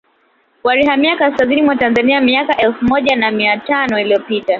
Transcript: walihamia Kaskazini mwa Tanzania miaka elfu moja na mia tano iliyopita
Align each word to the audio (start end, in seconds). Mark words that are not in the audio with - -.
walihamia 0.63 1.17
Kaskazini 1.17 1.61
mwa 1.61 1.75
Tanzania 1.75 2.21
miaka 2.21 2.57
elfu 2.57 2.85
moja 2.85 3.15
na 3.15 3.31
mia 3.31 3.57
tano 3.57 3.99
iliyopita 3.99 4.47